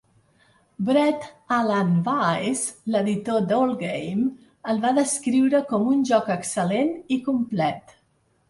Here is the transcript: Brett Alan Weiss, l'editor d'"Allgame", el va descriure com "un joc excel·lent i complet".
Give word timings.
Brett 0.85 1.27
Alan 1.57 1.91
Weiss, 2.07 2.63
l'editor 2.95 3.45
d'"Allgame", 3.51 4.25
el 4.73 4.81
va 4.87 4.95
descriure 4.99 5.63
com 5.73 5.87
"un 5.93 6.03
joc 6.13 6.33
excel·lent 6.39 6.95
i 7.19 7.21
complet". 7.31 7.99